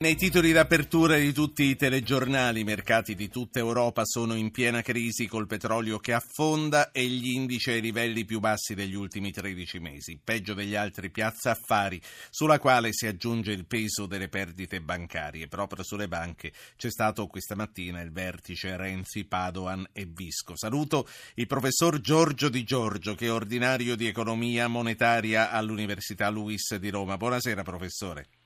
Nei 0.00 0.14
titoli 0.14 0.52
d'apertura 0.52 1.16
di 1.16 1.32
tutti 1.32 1.64
i 1.64 1.74
telegiornali, 1.74 2.60
i 2.60 2.64
mercati 2.64 3.16
di 3.16 3.28
tutta 3.28 3.58
Europa 3.58 4.04
sono 4.04 4.36
in 4.36 4.52
piena 4.52 4.80
crisi 4.80 5.26
col 5.26 5.48
petrolio 5.48 5.98
che 5.98 6.12
affonda 6.12 6.92
e 6.92 7.04
gli 7.04 7.30
indici 7.30 7.72
ai 7.72 7.80
livelli 7.80 8.24
più 8.24 8.38
bassi 8.38 8.76
degli 8.76 8.94
ultimi 8.94 9.32
13 9.32 9.80
mesi. 9.80 10.20
Peggio 10.22 10.54
degli 10.54 10.76
altri 10.76 11.10
piazza 11.10 11.50
affari, 11.50 12.00
sulla 12.30 12.60
quale 12.60 12.92
si 12.92 13.08
aggiunge 13.08 13.50
il 13.50 13.66
peso 13.66 14.06
delle 14.06 14.28
perdite 14.28 14.80
bancarie. 14.80 15.48
Proprio 15.48 15.82
sulle 15.82 16.06
banche 16.06 16.52
c'è 16.76 16.90
stato 16.92 17.26
questa 17.26 17.56
mattina 17.56 18.00
il 18.00 18.12
vertice 18.12 18.76
Renzi, 18.76 19.24
Padoan 19.24 19.84
e 19.92 20.06
Visco. 20.06 20.56
Saluto 20.56 21.08
il 21.34 21.48
professor 21.48 22.00
Giorgio 22.00 22.48
Di 22.48 22.62
Giorgio, 22.62 23.16
che 23.16 23.26
è 23.26 23.32
ordinario 23.32 23.96
di 23.96 24.06
economia 24.06 24.68
monetaria 24.68 25.50
all'Università 25.50 26.28
Luis 26.28 26.76
di 26.76 26.88
Roma. 26.88 27.16
Buonasera, 27.16 27.62
professore. 27.62 28.37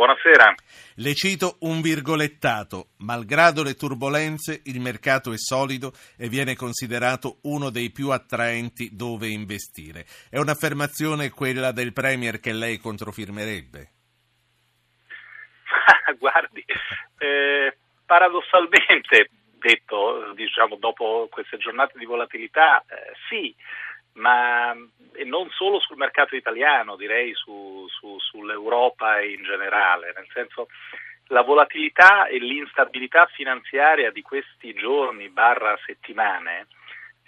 Buonasera. 0.00 0.54
Le 0.96 1.12
cito 1.12 1.58
un 1.60 1.82
virgolettato. 1.82 2.92
Malgrado 3.00 3.62
le 3.62 3.74
turbulenze, 3.74 4.62
il 4.64 4.80
mercato 4.80 5.30
è 5.30 5.36
solido 5.36 5.92
e 6.16 6.30
viene 6.30 6.56
considerato 6.56 7.40
uno 7.42 7.68
dei 7.68 7.90
più 7.90 8.08
attraenti 8.08 8.96
dove 8.96 9.28
investire. 9.28 10.06
È 10.30 10.38
un'affermazione 10.38 11.28
quella 11.28 11.70
del 11.72 11.92
Premier 11.92 12.40
che 12.40 12.54
lei 12.54 12.78
controfirmerebbe? 12.78 13.90
Guardi, 16.18 16.64
eh, 17.18 17.76
paradossalmente, 18.06 19.28
detto 19.58 20.32
diciamo, 20.32 20.76
dopo 20.76 21.28
queste 21.30 21.58
giornate 21.58 21.98
di 21.98 22.06
volatilità, 22.06 22.82
eh, 22.88 23.12
sì, 23.28 23.54
ma 24.14 24.74
non 25.24 25.50
solo 25.50 25.80
sul 25.80 25.96
mercato 25.96 26.36
italiano, 26.36 26.96
direi 26.96 27.34
su, 27.34 27.86
su, 27.88 28.18
sull'Europa 28.18 29.20
in 29.20 29.42
generale, 29.42 30.12
nel 30.14 30.26
senso 30.32 30.68
la 31.28 31.42
volatilità 31.42 32.26
e 32.26 32.38
l'instabilità 32.38 33.26
finanziaria 33.26 34.10
di 34.10 34.22
questi 34.22 34.72
giorni 34.74 35.28
barra 35.28 35.78
settimane 35.86 36.66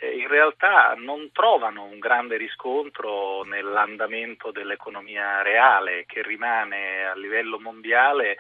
eh, 0.03 0.17
in 0.17 0.27
realtà 0.27 0.95
non 0.97 1.31
trovano 1.33 1.85
un 1.85 2.01
grande 2.01 2.37
riscontro 2.37 3.45
nell'andamento 3.45 4.51
dell'economia 4.51 5.43
reale 5.43 6.05
che 6.07 6.23
rimane 6.23 7.05
a 7.07 7.15
livello 7.15 7.61
mondiale 7.61 8.39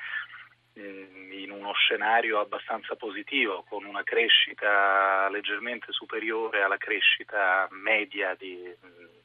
in 0.74 1.50
uno 1.50 1.72
scenario 1.74 2.40
abbastanza 2.40 2.94
positivo, 2.94 3.64
con 3.68 3.84
una 3.84 4.02
crescita 4.02 5.28
leggermente 5.30 5.86
superiore 5.90 6.62
alla 6.62 6.76
crescita 6.76 7.68
media 7.70 8.34
di, 8.38 8.56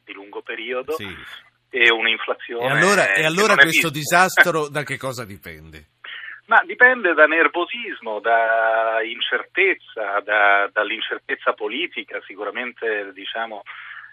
di 0.03 0.13
lungo 0.13 0.41
periodo 0.41 0.93
sì. 0.93 1.07
e 1.69 1.91
un'inflazione. 1.91 2.65
E 2.65 2.69
allora, 2.69 3.13
e 3.13 3.23
allora 3.23 3.55
questo 3.55 3.89
disastro 3.89 4.69
da 4.69 4.83
che 4.83 4.97
cosa 4.97 5.25
dipende? 5.25 5.95
Ma 6.47 6.63
dipende 6.65 7.13
da 7.13 7.25
nervosismo, 7.25 8.21
da 8.21 9.01
incertezza, 9.03 10.21
da, 10.23 10.69
dall'incertezza 10.71 11.51
politica, 11.51 12.21
sicuramente 12.25 13.11
diciamo 13.13 13.63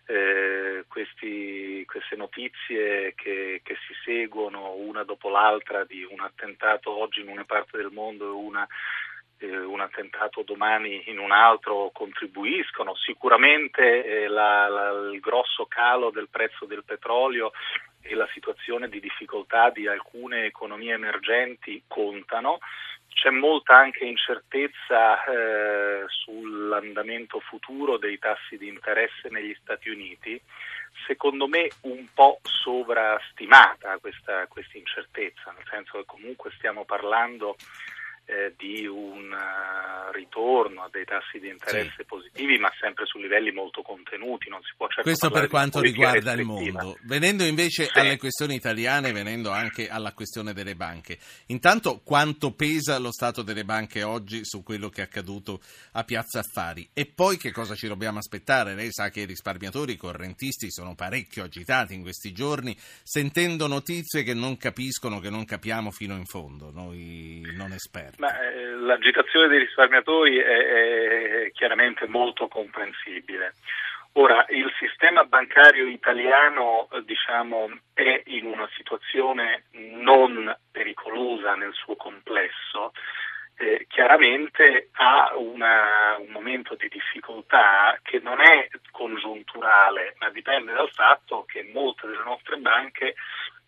eh, 0.06 0.84
questi, 0.88 1.84
queste 1.86 2.16
notizie 2.16 3.14
che, 3.14 3.60
che, 3.62 3.76
si 3.86 3.94
seguono 4.04 4.74
una 4.74 5.02
dopo 5.02 5.30
l'altra 5.30 5.84
di 5.84 6.06
un 6.08 6.20
attentato 6.20 6.90
oggi 6.90 7.20
in 7.20 7.28
una 7.28 7.44
parte 7.44 7.78
del 7.78 7.90
mondo 7.90 8.26
e 8.26 8.32
una, 8.32 8.66
eh, 9.38 9.56
un 9.56 9.80
attentato 9.80 10.42
domani 10.42 11.04
in 11.06 11.18
un 11.18 11.32
altro 11.32 11.90
contribuiscono. 11.92 12.94
Sicuramente 12.96 14.04
eh, 14.04 14.28
la, 14.28 14.68
la, 14.68 14.90
il 15.10 15.20
grosso 15.20 15.66
calo 15.66 16.10
del 16.10 16.28
prezzo 16.28 16.66
del 16.66 16.84
petrolio 16.84 17.52
e 18.06 18.14
la 18.14 18.28
situazione 18.32 18.88
di 18.88 19.00
difficoltà 19.00 19.70
di 19.70 19.88
alcune 19.88 20.44
economie 20.44 20.92
emergenti 20.92 21.82
contano. 21.88 22.58
C'è 23.08 23.30
molta 23.30 23.76
anche 23.76 24.04
incertezza 24.04 25.24
eh, 25.24 26.04
sull'andamento 26.08 27.40
futuro 27.40 27.96
dei 27.96 28.18
tassi 28.18 28.58
di 28.58 28.68
interesse 28.68 29.28
negli 29.30 29.56
Stati 29.60 29.88
Uniti, 29.88 30.38
secondo 31.06 31.48
me 31.48 31.70
un 31.82 32.06
po' 32.12 32.40
sovrastimata 32.42 33.96
questa, 33.98 34.46
questa 34.48 34.76
incertezza, 34.76 35.52
nel 35.52 35.66
senso 35.70 35.98
che 35.98 36.04
comunque 36.06 36.50
stiamo 36.56 36.84
parlando 36.84 37.56
eh, 38.26 38.54
di 38.56 38.86
un 38.86 39.30
uh, 39.30 40.12
ritorno 40.12 40.82
a 40.82 40.88
dei 40.90 41.04
tassi 41.04 41.38
di 41.38 41.48
interesse 41.48 41.92
sì. 41.96 42.04
positivi, 42.04 42.58
ma 42.58 42.72
sempre 42.80 43.04
su 43.04 43.18
livelli 43.18 43.52
molto 43.52 43.82
contenuti. 43.82 44.48
Non 44.48 44.62
si 44.62 44.72
può 44.76 44.86
certo 44.86 45.02
Questo 45.02 45.30
per 45.30 45.48
quanto 45.48 45.80
riguarda 45.80 46.32
il 46.32 46.44
mondo. 46.44 46.96
Venendo 47.02 47.44
invece 47.44 47.84
sì. 47.84 47.98
alle 47.98 48.16
questioni 48.16 48.54
italiane, 48.54 49.12
venendo 49.12 49.50
anche 49.50 49.88
alla 49.88 50.12
questione 50.12 50.54
delle 50.54 50.74
banche. 50.74 51.18
Intanto, 51.46 52.00
quanto 52.02 52.52
pesa 52.52 52.98
lo 52.98 53.12
stato 53.12 53.42
delle 53.42 53.64
banche 53.64 54.02
oggi 54.02 54.40
su 54.44 54.62
quello 54.62 54.88
che 54.88 55.02
è 55.02 55.04
accaduto 55.04 55.60
a 55.92 56.04
Piazza 56.04 56.38
Affari? 56.38 56.88
E 56.94 57.04
poi 57.04 57.36
che 57.36 57.52
cosa 57.52 57.74
ci 57.74 57.88
dobbiamo 57.88 58.18
aspettare? 58.18 58.74
Lei 58.74 58.90
sa 58.90 59.10
che 59.10 59.20
i 59.20 59.26
risparmiatori, 59.26 59.92
i 59.92 59.96
correntisti 59.96 60.70
sono 60.70 60.94
parecchio 60.94 61.44
agitati 61.44 61.92
in 61.92 62.00
questi 62.00 62.32
giorni, 62.32 62.74
sentendo 63.02 63.66
notizie 63.66 64.22
che 64.22 64.32
non 64.32 64.56
capiscono, 64.56 65.20
che 65.20 65.28
non 65.28 65.44
capiamo 65.44 65.90
fino 65.90 66.16
in 66.16 66.24
fondo, 66.24 66.70
noi 66.70 67.42
non 67.54 67.72
esperti. 67.72 68.13
Ma, 68.18 68.40
eh, 68.40 68.74
l'agitazione 68.76 69.48
dei 69.48 69.58
risparmiatori 69.58 70.38
è, 70.38 71.44
è 71.44 71.50
chiaramente 71.52 72.06
molto 72.06 72.48
comprensibile. 72.48 73.54
Ora, 74.16 74.46
il 74.50 74.72
sistema 74.78 75.24
bancario 75.24 75.86
italiano 75.86 76.88
diciamo, 77.04 77.68
è 77.92 78.22
in 78.26 78.46
una 78.46 78.68
situazione 78.76 79.64
non 79.72 80.56
pericolosa 80.70 81.56
nel 81.56 81.72
suo 81.72 81.96
complesso, 81.96 82.92
eh, 83.56 83.86
chiaramente 83.88 84.90
ha 84.92 85.32
una, 85.36 86.16
un 86.18 86.30
momento 86.30 86.74
di 86.76 86.88
difficoltà 86.88 87.98
che 88.02 88.20
non 88.20 88.40
è 88.40 88.68
congiunturale, 88.90 90.14
ma 90.18 90.30
dipende 90.30 90.72
dal 90.72 90.90
fatto 90.90 91.44
che 91.46 91.68
molte 91.72 92.06
delle 92.06 92.24
nostre 92.24 92.56
banche 92.58 93.14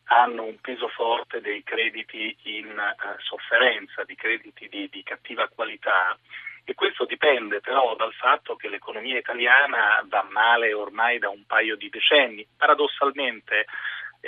hanno 0.08 0.44
un 0.44 0.58
peso 0.60 0.88
forte 0.88 1.40
dei 1.40 1.62
crediti 1.62 2.36
in 2.42 2.68
uh, 2.68 3.20
sofferenza, 3.20 4.04
di 4.04 4.14
crediti 4.14 4.68
di, 4.68 4.88
di, 4.90 5.02
cattiva 5.02 5.48
qualità 5.48 6.16
e 6.64 6.74
questo 6.74 7.04
dipende 7.04 7.60
però 7.60 7.94
dal 7.94 8.12
fatto 8.12 8.56
che 8.56 8.68
l'economia 8.68 9.18
italiana 9.18 10.04
va 10.08 10.26
male 10.30 10.72
ormai 10.72 11.18
da 11.18 11.28
un 11.28 11.44
paio 11.46 11.76
di 11.76 11.88
decenni. 11.88 12.46
Paradossalmente 12.56 13.60
eh, 13.60 13.66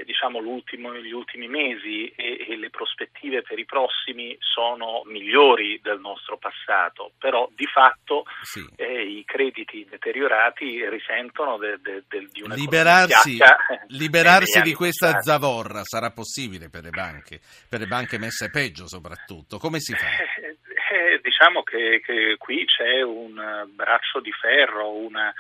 diciamo, 0.04 0.42
gli 0.42 1.12
ultimi 1.12 1.48
mesi 1.48 2.09
e, 2.09 2.47
e, 2.48 2.56
le 2.56 2.70
prospettive 2.70 3.42
per 3.42 3.59
i 3.59 3.64
prossimi 3.64 4.36
sono 4.41 5.03
migliori 5.06 5.81
del 5.82 6.00
nostro 6.00 6.36
passato, 6.36 7.12
però 7.19 7.48
di 7.54 7.66
fatto 7.66 8.25
sì. 8.42 8.64
eh, 8.76 9.03
i 9.03 9.25
crediti 9.25 9.87
deteriorati 9.88 10.88
risentono 10.88 11.56
de, 11.58 11.78
de, 11.81 12.04
de, 12.08 12.28
di 12.31 12.42
una 12.42 12.54
liberarsi, 12.54 13.38
liberarsi 13.88 14.60
di 14.62 14.75
questa 14.75 15.12
passati. 15.12 15.28
zavorra 15.28 15.82
sarà 15.84 16.10
possibile 16.10 16.69
per 16.69 16.82
le 16.82 16.91
banche, 16.91 17.41
per 17.69 17.81
le 17.81 17.87
banche 17.87 18.19
messe 18.19 18.50
peggio 18.50 18.87
soprattutto. 18.87 19.58
Come 19.58 19.81
si 19.81 19.94
fa? 19.94 20.06
Eh, 20.06 20.56
eh, 20.91 21.20
diciamo 21.22 21.62
che, 21.62 22.00
che, 22.04 22.37
qui 22.38 22.64
c'è 22.64 23.03
un 23.03 23.66
braccio 23.75 24.20
di 24.20 24.32
ferro, 24.32 24.92
una 24.92 25.32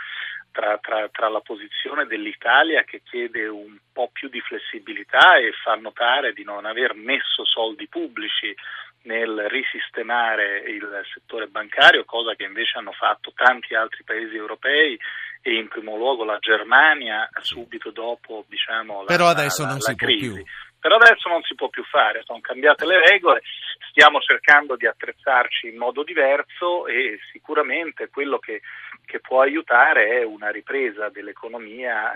tra, 0.52 0.78
tra, 0.78 1.08
tra, 1.10 1.28
la 1.28 1.40
posizione 1.40 2.06
dell'Italia 2.06 2.82
che 2.84 3.02
chiede 3.04 3.46
un 3.46 3.76
po' 3.92 4.10
più 4.12 4.28
di 4.28 4.40
flessibilità 4.40 5.36
e 5.36 5.52
fa 5.62 5.74
notare 5.74 6.32
di 6.32 6.44
non 6.44 6.64
aver 6.64 6.94
messo 6.94 7.44
soldi 7.44 7.86
pubblici 7.88 8.54
nel 9.02 9.46
risistemare 9.48 10.60
il 10.66 10.86
settore 11.14 11.46
bancario, 11.46 12.04
cosa 12.04 12.34
che 12.34 12.44
invece 12.44 12.78
hanno 12.78 12.92
fatto 12.92 13.32
tanti 13.34 13.74
altri 13.74 14.02
paesi 14.04 14.34
europei 14.34 14.98
e 15.40 15.54
in 15.54 15.68
primo 15.68 15.96
luogo 15.96 16.24
la 16.24 16.38
Germania 16.40 17.28
subito 17.40 17.90
dopo 17.90 18.44
diciamo, 18.48 19.00
la, 19.00 19.06
Però 19.06 19.28
adesso 19.28 19.62
la, 19.62 19.68
non 19.68 19.78
la, 19.78 19.84
si 19.84 19.94
crisi. 19.94 20.28
può 20.28 20.34
più. 20.34 20.44
Però 20.80 20.96
adesso 20.96 21.28
non 21.28 21.42
si 21.42 21.54
può 21.54 21.68
più 21.68 21.84
fare, 21.84 22.22
sono 22.24 22.40
cambiate 22.40 22.86
le 22.86 23.04
regole, 23.04 23.42
stiamo 23.90 24.20
cercando 24.20 24.76
di 24.76 24.86
attrezzarci 24.86 25.68
in 25.68 25.76
modo 25.76 26.04
diverso 26.04 26.86
e 26.86 27.18
sicuramente 27.32 28.08
quello 28.10 28.38
che, 28.38 28.62
che 29.04 29.18
può 29.18 29.40
aiutare 29.40 30.20
è 30.20 30.22
una 30.22 30.50
ripresa 30.50 31.08
dell'economia 31.08 32.12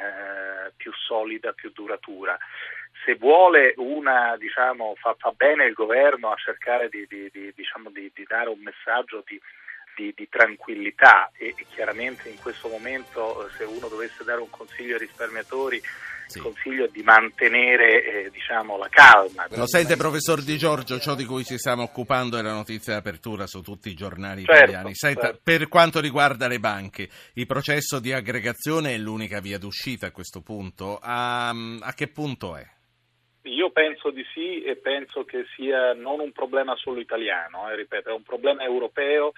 eh, 0.67 0.73
più 0.77 0.93
solida, 0.93 1.53
più 1.53 1.73
duratura. 1.73 2.39
Se 3.05 3.17
vuole 3.17 3.75
una, 3.79 4.37
diciamo, 4.37 4.95
fa, 4.97 5.17
fa 5.19 5.33
bene 5.33 5.65
il 5.65 5.73
governo 5.73 6.31
a 6.31 6.37
cercare 6.37 6.89
di, 6.89 7.05
di, 7.09 7.29
di, 7.33 7.53
diciamo, 7.53 7.91
di 7.91 8.13
dare 8.29 8.49
un 8.49 8.61
messaggio 8.61 9.25
di, 9.27 9.41
di, 9.97 10.13
di, 10.17 10.29
tranquillità 10.29 11.31
e, 11.37 11.55
e, 11.57 11.67
chiaramente 11.73 12.29
in 12.29 12.39
questo 12.41 12.69
momento 12.69 13.49
se 13.57 13.65
uno 13.65 13.89
dovesse 13.89 14.25
dare 14.25 14.41
un 14.41 14.51
consiglio 14.51 14.95
ai 14.95 15.01
risparmiatori 15.01 15.83
sì. 16.33 16.41
consiglio 16.41 16.87
di 16.89 17.03
mantenere 17.03 18.05
eh, 18.05 18.31
diciamo, 18.31 18.77
la 18.77 18.89
calma. 18.89 19.47
Lo 19.51 19.67
sente 19.67 19.97
professor 19.97 20.43
Di 20.43 20.57
Giorgio, 20.57 20.99
ciò 20.99 21.15
di 21.15 21.25
cui 21.25 21.45
ci 21.45 21.59
stiamo 21.59 21.83
occupando 21.83 22.39
è 22.39 22.43
la 22.43 22.53
notizia 22.53 22.95
d'apertura 22.95 23.47
su 23.47 23.61
tutti 23.61 23.91
i 23.91 23.95
giornali 23.95 24.45
certo, 24.45 24.63
italiani. 24.63 24.95
Senta, 24.95 25.27
certo. 25.27 25.41
per 25.43 25.69
quanto 25.69 26.01
riguarda 26.01 26.49
le 26.49 26.59
banche, 26.59 27.09
il 27.35 27.47
processo 27.47 28.01
di 28.01 28.13
aggregazione 28.13 28.95
è 28.95 28.99
l'unica 28.99 29.41
via 29.41 29.59
d'uscita 29.59 30.07
a 30.07 30.11
questo 30.11 30.41
punto. 30.41 30.99
A, 31.01 31.51
a 31.51 31.93
che 31.95 32.09
punto 32.09 32.57
è? 32.57 32.67
Io 33.45 33.71
penso 33.71 34.11
di 34.11 34.25
sì 34.33 34.63
e 34.63 34.77
penso 34.77 35.25
che 35.25 35.45
sia 35.57 35.95
non 35.95 36.21
un 36.21 36.31
problema 36.31 36.77
solo 36.77 37.01
italiano, 37.01 37.69
eh, 37.69 37.77
ripeto, 37.77 38.11
è 38.11 38.13
un 38.13 38.23
problema 38.23 38.63
europeo 38.63 39.33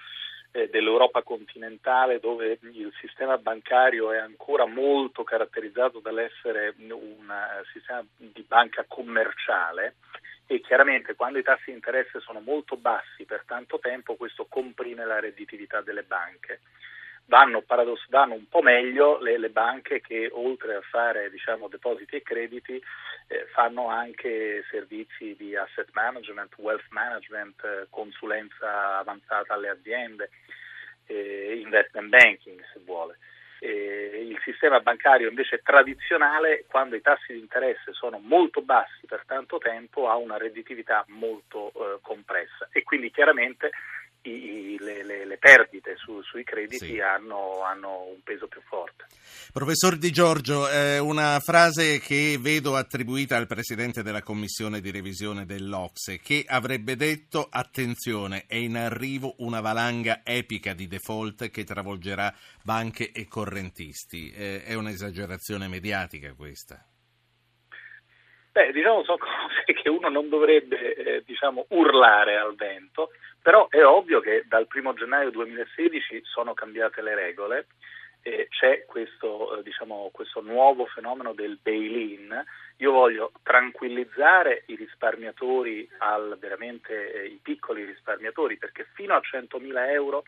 eh, 0.55 0.69
dell'Europa 0.69 1.21
continentale 1.21 2.19
dove 2.21 2.59
il 2.61 2.93
sistema 3.01 3.37
bancario 3.37 4.13
è 4.13 4.17
ancora 4.17 4.65
molto 4.65 5.25
caratterizzato 5.25 5.99
dall'essere 5.99 6.73
un 6.77 7.27
uh, 7.27 7.65
sistema 7.73 8.01
di 8.15 8.41
banca 8.47 8.85
commerciale 8.87 9.95
e 10.47 10.61
chiaramente 10.61 11.15
quando 11.15 11.39
i 11.39 11.43
tassi 11.43 11.63
di 11.65 11.73
interesse 11.73 12.21
sono 12.21 12.39
molto 12.39 12.77
bassi 12.77 13.25
per 13.25 13.43
tanto 13.45 13.79
tempo 13.79 14.15
questo 14.15 14.45
comprime 14.47 15.05
la 15.05 15.19
redditività 15.19 15.81
delle 15.81 16.03
banche. 16.03 16.61
Vanno, 17.27 17.61
paradoss- 17.61 18.07
vanno 18.09 18.35
un 18.35 18.47
po' 18.47 18.61
meglio 18.61 19.19
le, 19.19 19.39
le, 19.39 19.49
banche 19.49 19.99
che 19.99 20.29
oltre 20.31 20.75
a 20.75 20.81
fare 20.81 21.31
diciamo, 21.31 21.67
depositi 21.67 22.17
e 22.17 22.21
crediti 22.21 22.79
eh, 23.27 23.47
fanno 23.51 23.87
anche 23.87 24.63
servizi 24.69 25.35
di 25.35 25.55
asset 25.55 25.89
management, 25.93 26.53
wealth 26.57 26.85
management, 26.89 27.63
eh, 27.63 27.87
consulenza 27.89 28.99
avanzata 28.99 29.55
alle 29.55 29.69
aziende, 29.69 30.29
eh, 31.07 31.59
investment 31.63 32.09
banking 32.09 32.61
se 32.71 32.79
vuole. 32.85 33.17
il 33.59 34.39
sistema 34.43 34.79
bancario 34.79 35.27
invece 35.27 35.61
tradizionale, 35.63 36.65
quando 36.67 36.95
i 36.95 37.01
tassi 37.01 37.33
di 37.33 37.39
interesse 37.39 37.93
sono 37.93 38.19
molto 38.19 38.61
bassi 38.61 39.07
per 39.07 39.23
tanto 39.25 39.57
tempo, 39.57 40.07
ha 40.07 40.15
una 40.15 40.37
redditività 40.37 41.03
molto 41.07 41.71
eh, 41.73 41.97
compressa 42.01 42.67
e 42.71 42.83
quindi 42.83 43.09
chiaramente 43.09 43.71
i, 44.29 44.77
le, 44.79 45.03
le, 45.03 45.25
le, 45.25 45.37
perdite 45.37 45.95
su, 45.97 46.21
sui 46.21 46.43
crediti 46.43 46.85
sì. 46.85 46.99
hanno, 46.99 47.63
hanno, 47.63 48.07
un 48.13 48.21
peso 48.23 48.47
più 48.47 48.61
forte. 48.61 49.05
Professor 49.51 49.97
Di 49.97 50.11
Giorgio, 50.11 50.69
eh, 50.69 50.99
una 50.99 51.39
frase 51.39 51.99
che 51.99 52.37
vedo 52.39 52.75
attribuita 52.75 53.37
al 53.37 53.47
Presidente 53.47 54.03
della 54.03 54.21
Commissione 54.21 54.81
di 54.81 54.91
revisione 54.91 55.45
dell'Ocse, 55.45 56.19
che 56.19 56.43
avrebbe 56.47 56.95
detto 56.95 57.47
attenzione, 57.49 58.45
è 58.47 58.55
in 58.55 58.77
arrivo 58.77 59.35
una 59.39 59.61
valanga 59.61 60.21
epica 60.23 60.73
di 60.73 60.87
default 60.87 61.49
che 61.49 61.63
travolgerà 61.63 62.33
banche 62.63 63.11
e 63.11 63.27
correntisti. 63.27 64.31
Eh, 64.31 64.63
è 64.63 64.73
un'esagerazione 64.73 65.67
mediatica 65.67 66.33
questa? 66.33 66.83
Beh, 68.55 68.71
diciamo 68.71 69.03
sono 69.03 69.17
cose 69.17 69.65
che 69.75 69.89
uno 69.89 70.07
non 70.07 70.29
dovrebbe 70.29 70.95
eh, 70.95 71.23
diciamo, 71.25 71.65
urlare 71.71 72.37
al 72.37 72.55
vento, 72.55 73.11
però 73.41 73.67
è 73.67 73.83
ovvio 73.85 74.21
che 74.21 74.45
dal 74.47 74.65
1 74.73 74.93
gennaio 74.93 75.29
2016 75.29 76.21
sono 76.23 76.53
cambiate 76.53 77.01
le 77.01 77.15
regole 77.15 77.67
e 78.21 78.47
c'è 78.49 78.85
questo, 78.85 79.57
eh, 79.59 79.61
diciamo, 79.61 80.09
questo 80.13 80.39
nuovo 80.39 80.85
fenomeno 80.85 81.33
del 81.33 81.59
bail-in. 81.61 82.45
Io 82.77 82.91
voglio 82.93 83.33
tranquillizzare 83.43 84.63
i 84.67 84.75
risparmiatori, 84.75 85.89
al, 85.97 86.37
veramente 86.39 87.11
eh, 87.11 87.25
i 87.25 87.39
piccoli 87.43 87.83
risparmiatori, 87.83 88.55
perché 88.55 88.87
fino 88.93 89.15
a 89.15 89.21
100.000 89.21 89.89
euro 89.89 90.23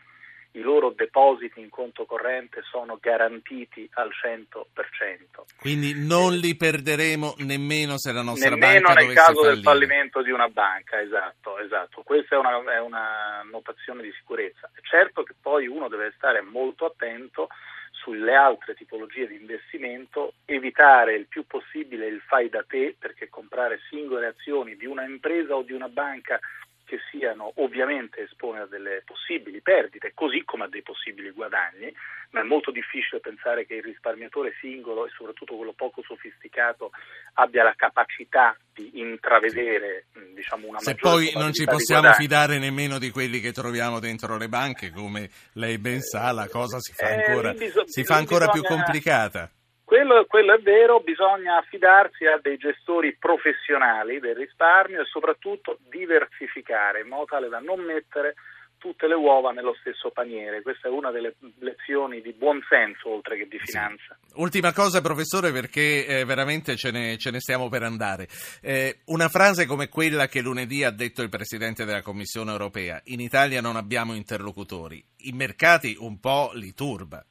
i 0.52 0.60
loro 0.60 0.90
depositi 0.90 1.60
in 1.60 1.68
conto 1.68 2.06
corrente 2.06 2.62
sono 2.70 2.98
garantiti 3.00 3.88
al 3.94 4.10
100%. 4.10 5.44
Quindi 5.60 5.94
non 5.94 6.34
li 6.34 6.56
perderemo 6.56 7.34
nemmeno 7.38 7.98
se 7.98 8.12
la 8.12 8.22
nostra 8.22 8.50
nemmeno 8.50 8.88
banca 8.88 9.00
nel 9.00 9.14
caso 9.14 9.32
fallire. 9.34 9.54
del 9.54 9.62
fallimento 9.62 10.22
di 10.22 10.30
una 10.30 10.48
banca, 10.48 11.00
esatto, 11.00 11.58
esatto. 11.58 12.02
Questa 12.02 12.34
è 12.34 12.38
una, 12.38 12.74
è 12.74 12.80
una 12.80 13.42
notazione 13.50 14.02
di 14.02 14.12
sicurezza. 14.12 14.70
Certo 14.82 15.22
che 15.22 15.34
poi 15.40 15.66
uno 15.66 15.88
deve 15.88 16.12
stare 16.16 16.40
molto 16.40 16.86
attento 16.86 17.48
sulle 17.92 18.34
altre 18.34 18.74
tipologie 18.74 19.26
di 19.26 19.34
investimento, 19.34 20.34
evitare 20.46 21.14
il 21.14 21.26
più 21.26 21.44
possibile 21.46 22.06
il 22.06 22.20
fai 22.20 22.48
da 22.48 22.64
te, 22.66 22.96
perché 22.98 23.28
comprare 23.28 23.80
singole 23.90 24.28
azioni 24.28 24.76
di 24.76 24.86
una 24.86 25.04
impresa 25.04 25.54
o 25.54 25.62
di 25.62 25.72
una 25.72 25.88
banca 25.88 26.38
che 26.88 26.98
siano 27.10 27.52
ovviamente 27.56 28.22
espone 28.22 28.60
a 28.60 28.66
delle 28.66 29.02
possibili 29.04 29.60
perdite, 29.60 30.12
così 30.14 30.42
come 30.44 30.64
a 30.64 30.68
dei 30.68 30.80
possibili 30.80 31.30
guadagni, 31.30 31.94
ma 32.30 32.40
è 32.40 32.44
molto 32.44 32.70
difficile 32.70 33.20
pensare 33.20 33.66
che 33.66 33.74
il 33.74 33.82
risparmiatore 33.82 34.54
singolo 34.58 35.04
e 35.06 35.10
soprattutto 35.14 35.54
quello 35.54 35.74
poco 35.74 36.02
sofisticato 36.02 36.90
abbia 37.34 37.62
la 37.62 37.74
capacità 37.76 38.56
di 38.72 39.00
intravedere 39.00 40.06
diciamo, 40.34 40.68
una 40.68 40.78
Se 40.78 40.94
poi 40.94 41.30
non 41.34 41.52
ci 41.52 41.66
possiamo 41.66 42.10
fidare 42.14 42.58
nemmeno 42.58 42.98
di 42.98 43.10
quelli 43.10 43.40
che 43.40 43.52
troviamo 43.52 44.00
dentro 44.00 44.38
le 44.38 44.48
banche, 44.48 44.90
come 44.90 45.28
lei 45.52 45.76
ben 45.76 46.00
sa, 46.00 46.32
la 46.32 46.48
cosa 46.48 46.78
si 46.80 46.94
fa 46.94 47.10
eh, 47.10 47.24
ancora, 47.26 47.50
eh, 47.50 47.54
bis- 47.54 47.84
si 47.84 48.02
fa 48.02 48.16
ancora 48.16 48.46
bisogna... 48.46 48.66
più 48.66 48.76
complicata. 48.76 49.50
Quello, 49.88 50.26
quello, 50.26 50.52
è 50.52 50.60
vero, 50.60 51.00
bisogna 51.00 51.56
affidarsi 51.56 52.26
a 52.26 52.38
dei 52.42 52.58
gestori 52.58 53.16
professionali 53.16 54.20
del 54.20 54.36
risparmio 54.36 55.00
e 55.00 55.06
soprattutto 55.06 55.78
diversificare 55.88 57.00
in 57.00 57.08
modo 57.08 57.24
tale 57.24 57.48
da 57.48 57.58
non 57.58 57.80
mettere 57.80 58.34
tutte 58.76 59.08
le 59.08 59.14
uova 59.14 59.50
nello 59.50 59.74
stesso 59.80 60.10
paniere. 60.10 60.60
Questa 60.60 60.88
è 60.88 60.90
una 60.90 61.10
delle 61.10 61.36
lezioni 61.60 62.20
di 62.20 62.34
buon 62.34 62.60
senso 62.68 63.08
oltre 63.08 63.38
che 63.38 63.48
di 63.48 63.58
finanza. 63.58 64.14
Sì. 64.26 64.34
Ultima 64.36 64.74
cosa, 64.74 65.00
professore, 65.00 65.52
perché 65.52 66.04
eh, 66.04 66.24
veramente 66.26 66.76
ce 66.76 66.90
ne, 66.90 67.16
ce 67.16 67.30
ne, 67.30 67.40
stiamo 67.40 67.70
per 67.70 67.82
andare. 67.82 68.28
Eh, 68.60 69.00
una 69.06 69.30
frase 69.30 69.64
come 69.64 69.88
quella 69.88 70.26
che 70.26 70.42
lunedì 70.42 70.84
ha 70.84 70.90
detto 70.90 71.22
il 71.22 71.30
Presidente 71.30 71.86
della 71.86 72.02
Commissione 72.02 72.50
europea, 72.50 73.00
in 73.04 73.20
Italia 73.20 73.62
non 73.62 73.76
abbiamo 73.76 74.12
interlocutori, 74.12 75.02
i 75.20 75.32
mercati 75.32 75.96
un 75.98 76.20
po' 76.20 76.50
li 76.52 76.74
turba. 76.74 77.24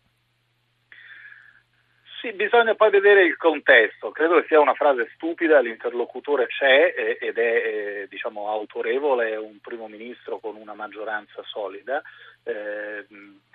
Sì, 2.27 2.33
bisogna 2.33 2.75
poi 2.75 2.89
vedere 2.89 3.24
il 3.24 3.38
contesto. 3.38 4.12
Credo 4.12 4.41
che 4.41 4.47
sia 4.47 4.59
una 4.59 4.74
frase 4.74 5.09
stupida, 5.13 5.62
l'interlocutore 5.62 6.47
c'è 6.47 6.94
ed 7.21 7.38
è 7.38 7.39
eh, 7.39 8.07
diciamo, 8.09 8.50
autorevole, 8.50 9.29
è 9.29 9.38
un 9.38 9.59
primo 9.62 9.88
ministro 9.88 10.38
con 10.39 10.57
una 10.57 10.74
maggioranza 10.74 11.41
solida, 11.45 12.01
eh, 12.44 13.06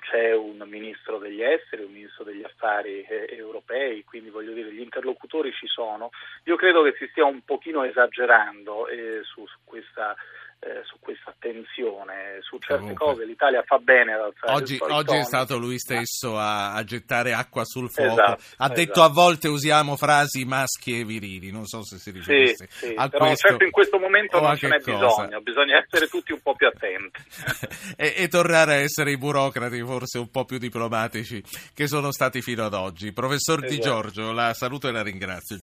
c'è 0.00 0.34
un 0.34 0.62
ministro 0.66 1.18
degli 1.18 1.42
esteri, 1.42 1.84
un 1.84 1.92
ministro 1.92 2.24
degli 2.24 2.42
affari 2.42 3.02
eh, 3.02 3.28
europei, 3.36 4.04
quindi 4.04 4.30
voglio 4.30 4.52
dire 4.52 4.72
gli 4.72 4.80
interlocutori 4.80 5.52
ci 5.52 5.66
sono. 5.66 6.08
Io 6.44 6.56
credo 6.56 6.80
che 6.82 6.94
si 6.96 7.06
stia 7.10 7.26
un 7.26 7.42
pochino 7.44 7.84
esagerando 7.84 8.86
su, 9.22 9.46
su 9.46 9.58
questa 9.64 10.16
eh, 10.62 10.82
su 10.84 10.96
questa 11.00 11.34
tensione, 11.38 12.38
su 12.40 12.56
certe 12.58 12.94
Comunque. 12.94 13.06
cose 13.06 13.24
l'Italia 13.24 13.62
fa 13.66 13.78
bene 13.78 14.12
ad 14.12 14.20
alzare 14.20 14.52
oggi, 14.52 14.78
oggi 14.80 15.16
è 15.16 15.24
stato 15.24 15.58
lui 15.58 15.78
stesso 15.78 16.38
a, 16.38 16.74
a, 16.74 16.84
gettare 16.84 17.32
acqua 17.32 17.64
sul 17.64 17.90
fuoco, 17.90 18.12
esatto, 18.12 18.42
ha 18.58 18.68
detto 18.68 18.92
esatto. 18.92 19.02
a 19.02 19.08
volte 19.08 19.48
usiamo 19.48 19.96
frasi 19.96 20.44
maschi 20.44 21.00
e 21.00 21.04
virili, 21.04 21.50
non 21.50 21.66
so 21.66 21.82
se 21.82 21.98
si 21.98 22.12
riferisse 22.12 22.68
sì, 22.70 22.86
sì, 22.86 22.94
a 22.96 23.08
però 23.08 23.26
questo 23.26 23.48
certo 23.48 23.64
in 23.64 23.70
questo 23.72 23.98
momento 23.98 24.40
non 24.40 24.56
ce 24.56 24.68
n'è 24.68 24.78
bisogno, 24.78 25.40
bisogna 25.40 25.78
essere 25.78 26.06
tutti 26.06 26.32
un 26.32 26.40
po' 26.40 26.54
più 26.54 26.68
attenti. 26.68 27.20
e, 27.96 28.14
e 28.16 28.28
tornare 28.28 28.74
a 28.74 28.76
essere 28.76 29.10
i 29.10 29.18
burocrati 29.18 29.80
forse 29.82 30.18
un 30.18 30.30
po' 30.30 30.44
più 30.44 30.58
diplomatici 30.58 31.42
che 31.74 31.88
sono 31.88 32.12
stati 32.12 32.40
fino 32.40 32.64
ad 32.64 32.74
oggi. 32.74 33.12
Professor 33.12 33.58
esatto. 33.58 33.72
Di 33.72 33.80
Giorgio, 33.80 34.32
la 34.32 34.54
saluto 34.54 34.88
e 34.88 34.92
la 34.92 35.02
ringrazio. 35.02 35.58